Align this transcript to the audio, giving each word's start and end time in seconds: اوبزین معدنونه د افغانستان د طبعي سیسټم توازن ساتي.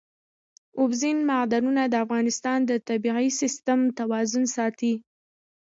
اوبزین 0.79 1.17
معدنونه 1.29 1.81
د 1.87 1.93
افغانستان 2.05 2.59
د 2.69 2.71
طبعي 2.87 3.27
سیسټم 3.41 3.79
توازن 3.99 4.43
ساتي. 4.55 4.93